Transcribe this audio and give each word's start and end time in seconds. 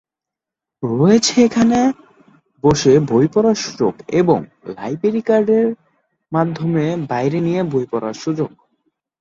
রয়েছে 0.83 1.35
এখানেই 1.43 1.89
বসে 2.63 2.93
পড়ার 3.33 3.57
সুযোগ 3.65 3.93
এবং 4.19 4.39
লাইব্রেরী 4.75 5.21
কার্ড 5.21 5.47
এর 5.59 5.67
মাধ্যমে 6.31 6.85
বাইরে 7.09 7.39
নিয়ে 7.41 7.61
বই 7.71 7.85
পড়ার 7.91 8.15
সুযোগ। 8.23 8.49